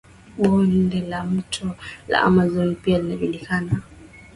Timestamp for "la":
1.07-1.23, 2.07-2.21